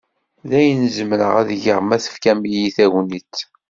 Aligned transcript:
D 0.49 0.51
ayen 0.59 0.83
zemreɣ 0.97 1.33
ad 1.41 1.49
geɣ 1.63 1.79
ma 1.83 1.97
tefkam-iyi 2.03 2.67
tagnit. 2.75 3.35